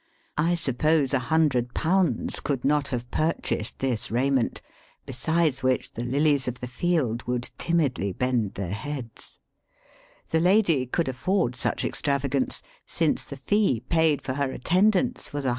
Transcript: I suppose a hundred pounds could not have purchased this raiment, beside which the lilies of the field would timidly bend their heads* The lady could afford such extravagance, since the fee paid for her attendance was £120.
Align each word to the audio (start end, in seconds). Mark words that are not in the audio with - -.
I 0.39 0.55
suppose 0.55 1.13
a 1.13 1.19
hundred 1.19 1.75
pounds 1.75 2.39
could 2.39 2.65
not 2.65 2.87
have 2.87 3.11
purchased 3.11 3.77
this 3.77 4.09
raiment, 4.09 4.59
beside 5.05 5.57
which 5.57 5.91
the 5.93 6.03
lilies 6.03 6.47
of 6.47 6.59
the 6.59 6.65
field 6.67 7.21
would 7.27 7.51
timidly 7.59 8.11
bend 8.11 8.55
their 8.55 8.73
heads* 8.73 9.37
The 10.31 10.39
lady 10.39 10.87
could 10.87 11.07
afford 11.07 11.55
such 11.55 11.85
extravagance, 11.85 12.63
since 12.87 13.25
the 13.25 13.37
fee 13.37 13.79
paid 13.89 14.23
for 14.23 14.33
her 14.33 14.51
attendance 14.51 15.33
was 15.33 15.45
£120. 15.45 15.49